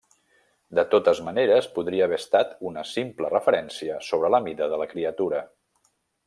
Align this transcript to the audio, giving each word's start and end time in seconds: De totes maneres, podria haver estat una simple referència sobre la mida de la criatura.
De 0.77 0.83
totes 0.93 1.19
maneres, 1.27 1.67
podria 1.75 2.07
haver 2.07 2.19
estat 2.21 2.55
una 2.71 2.85
simple 2.95 3.31
referència 3.35 4.01
sobre 4.09 4.33
la 4.37 4.41
mida 4.49 4.71
de 4.75 4.81
la 4.85 4.89
criatura. 4.95 5.45